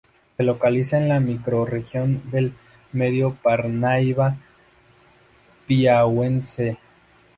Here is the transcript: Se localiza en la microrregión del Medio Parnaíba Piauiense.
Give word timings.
Se 0.35 0.41
localiza 0.41 0.97
en 0.97 1.09
la 1.09 1.19
microrregión 1.19 2.23
del 2.31 2.53
Medio 2.91 3.35
Parnaíba 3.43 4.35
Piauiense. 5.67 6.79